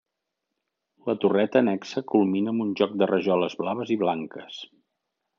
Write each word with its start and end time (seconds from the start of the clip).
La 1.09 1.15
torreta 1.25 1.59
annexa 1.59 2.03
culmina 2.13 2.53
amb 2.53 2.65
un 2.65 2.71
joc 2.79 2.95
de 3.01 3.09
rajoles 3.11 3.57
blaves 3.59 3.93
i 3.97 3.99
blanques. 4.05 4.57